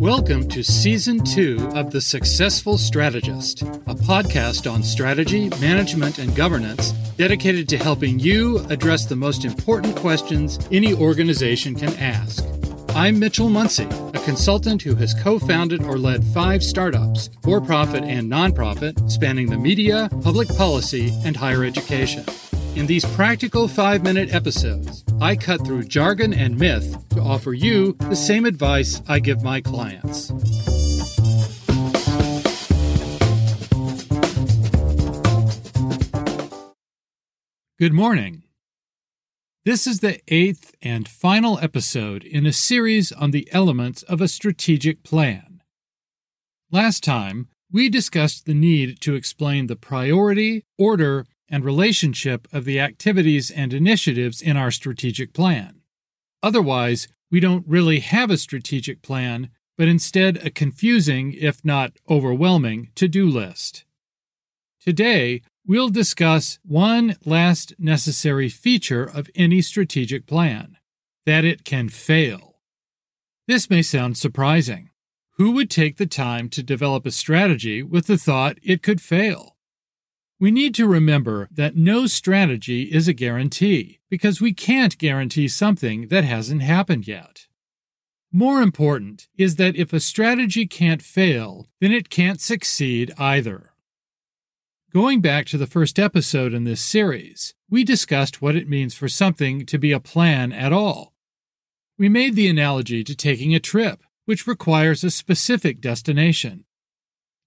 Welcome 0.00 0.48
to 0.48 0.64
Season 0.64 1.22
2 1.22 1.72
of 1.74 1.90
The 1.90 2.00
Successful 2.00 2.78
Strategist, 2.78 3.60
a 3.60 3.94
podcast 3.94 4.72
on 4.72 4.82
strategy, 4.82 5.50
management, 5.60 6.18
and 6.18 6.34
governance 6.34 6.92
dedicated 7.18 7.68
to 7.68 7.76
helping 7.76 8.18
you 8.18 8.60
address 8.70 9.04
the 9.04 9.16
most 9.16 9.44
important 9.44 9.94
questions 9.96 10.58
any 10.72 10.94
organization 10.94 11.74
can 11.74 11.94
ask. 11.98 12.42
I'm 12.94 13.18
Mitchell 13.18 13.50
Muncy, 13.50 13.86
a 14.16 14.24
consultant 14.24 14.80
who 14.80 14.94
has 14.94 15.12
co 15.12 15.38
founded 15.38 15.82
or 15.82 15.98
led 15.98 16.24
five 16.32 16.62
startups, 16.62 17.28
for 17.42 17.60
profit 17.60 18.02
and 18.02 18.32
nonprofit, 18.32 19.10
spanning 19.10 19.50
the 19.50 19.58
media, 19.58 20.08
public 20.22 20.48
policy, 20.48 21.12
and 21.26 21.36
higher 21.36 21.62
education. 21.62 22.24
In 22.76 22.86
these 22.86 23.04
practical 23.04 23.66
five 23.66 24.04
minute 24.04 24.32
episodes, 24.32 25.04
I 25.20 25.34
cut 25.34 25.66
through 25.66 25.84
jargon 25.84 26.32
and 26.32 26.56
myth 26.56 26.96
to 27.10 27.20
offer 27.20 27.52
you 27.52 27.96
the 27.98 28.14
same 28.14 28.44
advice 28.44 29.02
I 29.08 29.18
give 29.18 29.42
my 29.42 29.60
clients. 29.60 30.30
Good 37.76 37.92
morning. 37.92 38.44
This 39.64 39.88
is 39.88 39.98
the 39.98 40.20
eighth 40.28 40.72
and 40.80 41.08
final 41.08 41.58
episode 41.58 42.22
in 42.22 42.46
a 42.46 42.52
series 42.52 43.10
on 43.10 43.32
the 43.32 43.48
elements 43.50 44.04
of 44.04 44.20
a 44.20 44.28
strategic 44.28 45.02
plan. 45.02 45.60
Last 46.70 47.02
time, 47.02 47.48
we 47.72 47.88
discussed 47.88 48.46
the 48.46 48.54
need 48.54 49.00
to 49.00 49.16
explain 49.16 49.66
the 49.66 49.76
priority, 49.76 50.64
order, 50.78 51.26
and 51.50 51.64
relationship 51.64 52.46
of 52.52 52.64
the 52.64 52.78
activities 52.78 53.50
and 53.50 53.74
initiatives 53.74 54.40
in 54.40 54.56
our 54.56 54.70
strategic 54.70 55.32
plan. 55.32 55.80
Otherwise, 56.42 57.08
we 57.30 57.40
don't 57.40 57.66
really 57.66 58.00
have 58.00 58.30
a 58.30 58.38
strategic 58.38 59.02
plan, 59.02 59.50
but 59.76 59.88
instead 59.88 60.36
a 60.38 60.50
confusing, 60.50 61.32
if 61.32 61.64
not 61.64 61.92
overwhelming, 62.08 62.90
to 62.94 63.08
do 63.08 63.28
list. 63.28 63.84
Today, 64.80 65.42
we'll 65.66 65.90
discuss 65.90 66.58
one 66.64 67.16
last 67.24 67.74
necessary 67.78 68.48
feature 68.48 69.04
of 69.04 69.28
any 69.34 69.60
strategic 69.60 70.26
plan 70.26 70.76
that 71.26 71.44
it 71.44 71.64
can 71.64 71.88
fail. 71.88 72.56
This 73.46 73.68
may 73.68 73.82
sound 73.82 74.16
surprising. 74.16 74.90
Who 75.32 75.52
would 75.52 75.70
take 75.70 75.96
the 75.96 76.06
time 76.06 76.48
to 76.50 76.62
develop 76.62 77.06
a 77.06 77.10
strategy 77.10 77.82
with 77.82 78.06
the 78.06 78.18
thought 78.18 78.58
it 78.62 78.82
could 78.82 79.00
fail? 79.00 79.56
We 80.40 80.50
need 80.50 80.74
to 80.76 80.88
remember 80.88 81.48
that 81.52 81.76
no 81.76 82.06
strategy 82.06 82.84
is 82.84 83.06
a 83.06 83.12
guarantee, 83.12 84.00
because 84.08 84.40
we 84.40 84.54
can't 84.54 84.96
guarantee 84.96 85.48
something 85.48 86.08
that 86.08 86.24
hasn't 86.24 86.62
happened 86.62 87.06
yet. 87.06 87.46
More 88.32 88.62
important 88.62 89.28
is 89.36 89.56
that 89.56 89.76
if 89.76 89.92
a 89.92 90.00
strategy 90.00 90.66
can't 90.66 91.02
fail, 91.02 91.68
then 91.78 91.92
it 91.92 92.08
can't 92.08 92.40
succeed 92.40 93.12
either. 93.18 93.74
Going 94.94 95.20
back 95.20 95.44
to 95.46 95.58
the 95.58 95.66
first 95.66 95.98
episode 95.98 96.54
in 96.54 96.64
this 96.64 96.80
series, 96.80 97.54
we 97.68 97.84
discussed 97.84 98.40
what 98.40 98.56
it 98.56 98.68
means 98.68 98.94
for 98.94 99.08
something 99.08 99.66
to 99.66 99.78
be 99.78 99.92
a 99.92 100.00
plan 100.00 100.52
at 100.52 100.72
all. 100.72 101.12
We 101.98 102.08
made 102.08 102.34
the 102.34 102.48
analogy 102.48 103.04
to 103.04 103.14
taking 103.14 103.54
a 103.54 103.60
trip, 103.60 104.02
which 104.24 104.46
requires 104.46 105.04
a 105.04 105.10
specific 105.10 105.82
destination. 105.82 106.64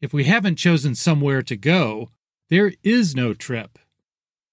If 0.00 0.12
we 0.12 0.24
haven't 0.24 0.56
chosen 0.56 0.96
somewhere 0.96 1.42
to 1.42 1.56
go, 1.56 2.10
there 2.50 2.72
is 2.82 3.14
no 3.14 3.32
trip. 3.32 3.78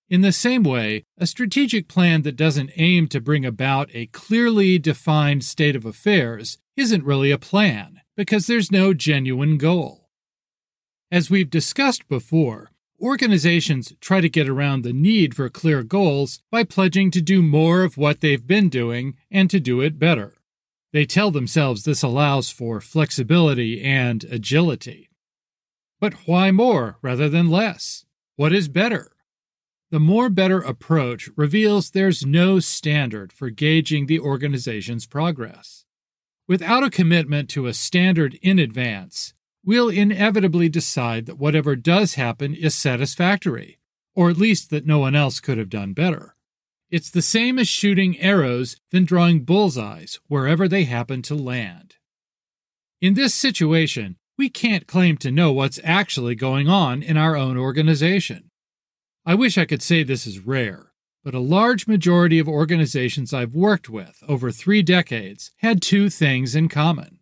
In 0.10 0.22
the 0.22 0.32
same 0.32 0.64
way, 0.64 1.04
a 1.18 1.28
strategic 1.28 1.90
plan 1.90 2.22
that 2.22 2.38
doesn't 2.38 2.72
aim 2.78 3.08
to 3.10 3.20
bring 3.20 3.46
about 3.46 3.90
a 3.94 4.06
clearly 4.08 4.80
defined 4.80 5.44
state 5.44 5.76
of 5.76 5.86
affairs 5.86 6.60
isn't 6.78 7.04
really 7.04 7.32
a 7.32 7.38
plan, 7.38 8.00
because 8.16 8.48
there's 8.48 8.72
no 8.72 8.94
genuine 8.94 9.58
goal. 9.58 10.10
As 11.12 11.30
we've 11.30 11.50
discussed 11.50 12.08
before, 12.08 12.72
organizations 13.02 13.94
try 14.00 14.22
to 14.22 14.30
get 14.30 14.48
around 14.48 14.84
the 14.84 14.94
need 14.94 15.36
for 15.36 15.50
clear 15.50 15.84
goals 15.84 16.42
by 16.52 16.64
pledging 16.64 17.12
to 17.12 17.22
do 17.22 17.42
more 17.42 17.84
of 17.84 17.98
what 17.98 18.22
they've 18.22 18.48
been 18.48 18.70
doing 18.70 19.16
and 19.30 19.50
to 19.50 19.60
do 19.60 19.82
it 19.82 20.00
better. 20.00 20.36
They 20.94 21.06
tell 21.06 21.32
themselves 21.32 21.84
this 21.84 22.02
allows 22.02 22.50
for 22.50 22.80
flexibility 22.80 23.84
and 23.84 24.24
agility. 24.26 25.07
But 26.00 26.14
why 26.26 26.52
more 26.52 26.98
rather 27.02 27.28
than 27.30 27.50
less? 27.50 28.06
What 28.36 28.54
is 28.54 28.68
better? 28.68 29.12
The 29.90 30.00
more 30.00 30.30
better 30.30 30.60
approach 30.60 31.30
reveals 31.36 31.90
there's 31.90 32.26
no 32.26 32.60
standard 32.60 33.32
for 33.32 33.50
gauging 33.50 34.06
the 34.06 34.20
organization's 34.20 35.08
progress. 35.08 35.86
Without 36.48 36.84
a 36.84 36.90
commitment 36.90 37.50
to 37.50 37.68
a 37.68 37.74
standard 37.74 38.38
in 38.42 38.60
advance, 38.60 39.34
we'll 39.66 39.90
inevitably 39.90 40.70
decide 40.70 41.26
that 41.26 41.38
whatever 41.38 41.76
does 41.76 42.14
happen 42.14 42.54
is 42.54 42.76
satisfactory, 42.76 43.80
or 44.14 44.30
at 44.30 44.38
least 44.38 44.70
that 44.70 44.86
no 44.86 45.00
one 45.00 45.16
else 45.16 45.40
could 45.40 45.58
have 45.58 45.70
done 45.70 45.94
better. 45.94 46.36
It's 46.90 47.10
the 47.10 47.22
same 47.22 47.60
as 47.60 47.68
shooting 47.68 48.20
arrows 48.20 48.78
than 48.92 49.04
drawing 49.04 49.44
bullseyes 49.44 50.20
wherever 50.28 50.68
they 50.68 50.84
happen 50.84 51.22
to 51.24 51.36
land. 51.36 51.96
In 53.02 53.14
this 53.14 53.34
situation, 53.34 54.18
we 54.38 54.50
can't 54.50 54.88
claim 54.88 55.18
to 55.18 55.32
know 55.32 55.52
what's 55.52 55.80
actually 55.84 56.36
going 56.36 56.68
on 56.70 57.02
in 57.02 57.18
our 57.18 57.36
own 57.36 57.58
organization. 57.58 58.52
I 59.26 59.36
wish 59.36 59.58
I 59.58 59.66
could 59.66 59.82
say 59.82 60.04
this 60.04 60.28
is 60.28 60.40
rare, 60.40 60.92
but 61.24 61.34
a 61.34 61.40
large 61.40 61.88
majority 61.88 62.40
of 62.40 62.48
organizations 62.48 63.34
I've 63.34 63.56
worked 63.56 63.90
with 63.90 64.24
over 64.28 64.52
three 64.52 64.84
decades 64.84 65.52
had 65.58 65.82
two 65.82 66.10
things 66.10 66.56
in 66.56 66.70
common. 66.70 67.20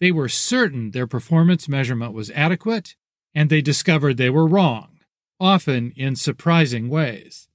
They 0.00 0.10
were 0.10 0.28
certain 0.28 0.90
their 0.90 1.06
performance 1.06 1.68
measurement 1.68 2.12
was 2.12 2.30
adequate, 2.32 2.96
and 3.34 3.48
they 3.48 3.62
discovered 3.62 4.16
they 4.16 4.28
were 4.28 4.46
wrong, 4.46 4.98
often 5.40 5.92
in 5.96 6.16
surprising 6.16 6.88
ways. 6.88 7.48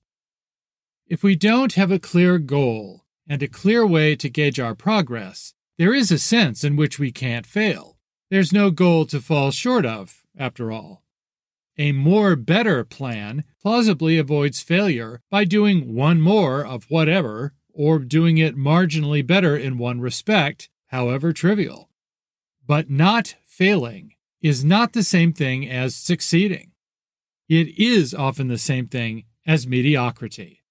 If 1.06 1.22
we 1.22 1.36
don't 1.36 1.74
have 1.74 1.92
a 1.92 2.00
clear 2.00 2.40
goal 2.40 3.04
and 3.28 3.44
a 3.44 3.48
clear 3.48 3.86
way 3.86 4.16
to 4.16 4.30
gauge 4.30 4.60
our 4.60 4.74
progress, 4.74 5.54
there 5.78 5.94
is 5.94 6.12
a 6.12 6.18
sense 6.18 6.64
in 6.64 6.76
which 6.76 6.98
we 6.98 7.12
can't 7.12 7.46
fail. 7.46 7.99
There's 8.30 8.54
no 8.54 8.70
goal 8.70 9.06
to 9.08 9.22
fall 9.22 9.52
short 9.52 9.86
of, 9.86 10.24
after 10.38 10.72
all. 10.72 11.04
A 11.78 11.94
more 11.94 12.36
better 12.36 12.84
plan 12.84 13.44
plausibly 13.62 14.18
avoids 14.18 14.62
failure 14.62 15.22
by 15.32 15.46
doing 15.46 15.96
one 15.96 16.22
more 16.22 16.66
of 16.66 16.86
whatever, 16.90 17.54
or 17.74 18.00
doing 18.00 18.38
it 18.38 18.58
marginally 18.58 19.26
better 19.26 19.58
in 19.58 19.78
one 19.78 20.00
respect, 20.02 20.70
however 20.88 21.34
trivial. 21.34 21.90
But 22.68 22.90
not 22.90 23.36
failing 23.46 24.14
is 24.42 24.64
not 24.64 24.94
the 24.94 25.04
same 25.04 25.34
thing 25.34 25.68
as 25.68 25.96
succeeding. 25.96 26.72
It 27.48 27.80
is 27.80 28.14
often 28.14 28.48
the 28.48 28.58
same 28.58 28.88
thing 28.88 29.24
as 29.48 29.66
mediocrity. 29.66 30.62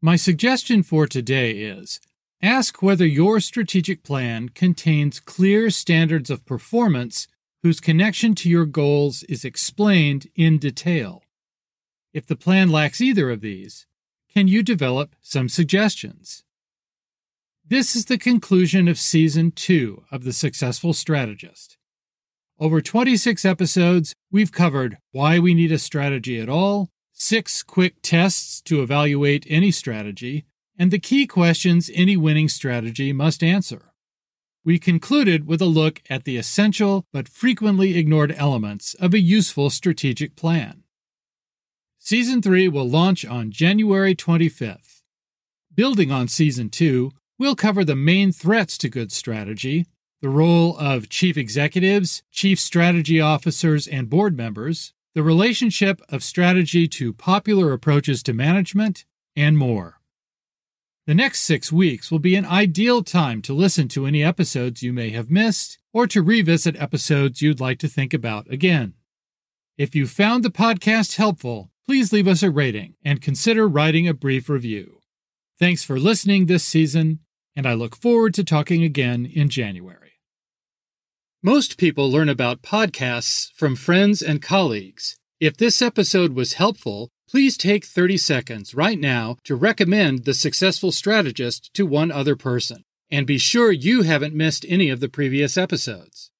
My 0.00 0.16
suggestion 0.16 0.82
for 0.82 1.06
today 1.06 1.52
is 1.52 1.98
Ask 2.42 2.82
whether 2.82 3.06
your 3.06 3.40
strategic 3.40 4.02
plan 4.02 4.50
contains 4.50 5.20
clear 5.20 5.70
standards 5.70 6.30
of 6.30 6.44
performance 6.44 7.26
whose 7.62 7.80
connection 7.80 8.34
to 8.34 8.50
your 8.50 8.66
goals 8.66 9.22
is 9.24 9.44
explained 9.44 10.28
in 10.36 10.58
detail. 10.58 11.22
If 12.12 12.26
the 12.26 12.36
plan 12.36 12.70
lacks 12.70 13.00
either 13.00 13.30
of 13.30 13.40
these, 13.40 13.86
can 14.32 14.48
you 14.48 14.62
develop 14.62 15.16
some 15.22 15.48
suggestions? 15.48 16.44
This 17.66 17.96
is 17.96 18.04
the 18.04 18.18
conclusion 18.18 18.88
of 18.88 18.98
Season 18.98 19.50
2 19.50 20.04
of 20.10 20.24
The 20.24 20.32
Successful 20.34 20.92
Strategist. 20.92 21.78
Over 22.60 22.82
26 22.82 23.44
episodes, 23.44 24.14
we've 24.30 24.52
covered 24.52 24.98
why 25.12 25.38
we 25.38 25.54
need 25.54 25.72
a 25.72 25.78
strategy 25.78 26.38
at 26.38 26.50
all, 26.50 26.90
six 27.12 27.62
quick 27.62 27.94
tests 28.02 28.60
to 28.62 28.82
evaluate 28.82 29.46
any 29.48 29.70
strategy, 29.70 30.44
and 30.78 30.90
the 30.90 30.98
key 30.98 31.26
questions 31.26 31.90
any 31.94 32.16
winning 32.16 32.48
strategy 32.48 33.12
must 33.12 33.42
answer. 33.42 33.92
We 34.64 34.78
concluded 34.78 35.46
with 35.46 35.60
a 35.60 35.66
look 35.66 36.02
at 36.08 36.24
the 36.24 36.36
essential 36.36 37.04
but 37.12 37.28
frequently 37.28 37.98
ignored 37.98 38.34
elements 38.36 38.94
of 38.94 39.12
a 39.12 39.20
useful 39.20 39.68
strategic 39.68 40.36
plan. 40.36 40.84
Season 41.98 42.40
3 42.40 42.68
will 42.68 42.88
launch 42.88 43.24
on 43.24 43.50
January 43.50 44.14
25th. 44.14 45.02
Building 45.74 46.10
on 46.10 46.28
Season 46.28 46.70
2, 46.70 47.12
we'll 47.38 47.56
cover 47.56 47.84
the 47.84 47.96
main 47.96 48.32
threats 48.32 48.78
to 48.78 48.88
good 48.88 49.12
strategy, 49.12 49.86
the 50.22 50.28
role 50.28 50.78
of 50.78 51.08
chief 51.08 51.36
executives, 51.36 52.22
chief 52.30 52.58
strategy 52.58 53.20
officers, 53.20 53.86
and 53.86 54.08
board 54.08 54.36
members, 54.36 54.94
the 55.14 55.22
relationship 55.22 56.00
of 56.08 56.22
strategy 56.22 56.88
to 56.88 57.12
popular 57.12 57.72
approaches 57.72 58.22
to 58.22 58.32
management, 58.32 59.04
and 59.36 59.58
more. 59.58 60.00
The 61.06 61.14
next 61.14 61.40
six 61.40 61.70
weeks 61.70 62.10
will 62.10 62.18
be 62.18 62.34
an 62.34 62.46
ideal 62.46 63.02
time 63.02 63.42
to 63.42 63.52
listen 63.52 63.88
to 63.88 64.06
any 64.06 64.24
episodes 64.24 64.82
you 64.82 64.90
may 64.90 65.10
have 65.10 65.30
missed 65.30 65.78
or 65.92 66.06
to 66.06 66.22
revisit 66.22 66.80
episodes 66.80 67.42
you'd 67.42 67.60
like 67.60 67.78
to 67.80 67.88
think 67.88 68.14
about 68.14 68.50
again. 68.50 68.94
If 69.76 69.94
you 69.94 70.06
found 70.06 70.42
the 70.42 70.50
podcast 70.50 71.16
helpful, 71.16 71.70
please 71.84 72.10
leave 72.10 72.26
us 72.26 72.42
a 72.42 72.50
rating 72.50 72.94
and 73.04 73.20
consider 73.20 73.68
writing 73.68 74.08
a 74.08 74.14
brief 74.14 74.48
review. 74.48 75.00
Thanks 75.58 75.84
for 75.84 76.00
listening 76.00 76.46
this 76.46 76.64
season, 76.64 77.18
and 77.54 77.66
I 77.66 77.74
look 77.74 77.96
forward 77.96 78.32
to 78.34 78.44
talking 78.44 78.82
again 78.82 79.26
in 79.26 79.50
January. 79.50 80.12
Most 81.42 81.76
people 81.76 82.10
learn 82.10 82.30
about 82.30 82.62
podcasts 82.62 83.52
from 83.54 83.76
friends 83.76 84.22
and 84.22 84.40
colleagues. 84.40 85.18
If 85.38 85.58
this 85.58 85.82
episode 85.82 86.32
was 86.32 86.54
helpful, 86.54 87.10
please 87.28 87.56
take 87.56 87.84
30 87.84 88.16
seconds 88.16 88.74
right 88.74 88.98
now 88.98 89.36
to 89.44 89.54
recommend 89.56 90.24
The 90.24 90.34
Successful 90.34 90.90
Strategist 90.92 91.72
to 91.74 91.86
one 91.86 92.10
other 92.10 92.34
person. 92.36 92.84
And 93.10 93.26
be 93.26 93.38
sure 93.38 93.72
you 93.72 94.02
haven't 94.02 94.34
missed 94.34 94.66
any 94.68 94.90
of 94.90 95.00
the 95.00 95.08
previous 95.08 95.56
episodes. 95.56 96.30